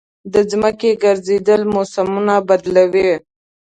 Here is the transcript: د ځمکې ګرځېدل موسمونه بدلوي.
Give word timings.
د 0.33 0.35
ځمکې 0.51 0.89
ګرځېدل 1.03 1.61
موسمونه 1.73 2.35
بدلوي. 2.47 3.11